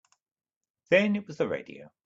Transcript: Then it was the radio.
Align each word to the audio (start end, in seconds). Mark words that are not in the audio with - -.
Then 0.89 1.15
it 1.15 1.27
was 1.27 1.37
the 1.37 1.47
radio. 1.47 1.91